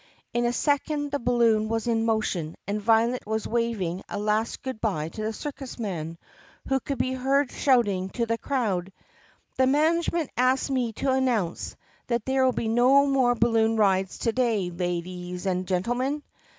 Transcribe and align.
In 0.33 0.45
a 0.45 0.51
second 0.51 1.11
the 1.11 1.19
balloon 1.19 1.69
was 1.69 1.85
in 1.85 2.07
motion 2.07 2.55
and 2.67 2.81
Violet 2.81 3.23
was 3.27 3.47
waving 3.47 4.01
a 4.09 4.17
last 4.17 4.63
good 4.63 4.81
by 4.81 5.09
to 5.09 5.21
the 5.21 5.31
circus 5.31 5.77
man, 5.77 6.17
who 6.67 6.79
could 6.79 6.97
be 6.97 7.13
heard 7.13 7.51
shouting 7.51 8.09
to 8.09 8.25
the 8.25 8.39
crowd: 8.39 8.91
"The 9.57 9.67
management 9.67 10.31
asks 10.35 10.71
me 10.71 10.91
to 10.93 11.11
announce 11.11 11.75
that 12.07 12.25
there 12.25 12.43
will 12.43 12.51
be 12.51 12.67
no 12.67 13.05
more 13.05 13.35
balloon 13.35 13.77
rides 13.77 14.17
to 14.17 14.31
day, 14.31 14.71
la 14.71 14.77
dees 15.01 15.45
and 15.45 15.67
gen 15.67 15.83
nil 15.85 15.93
min 15.93 16.23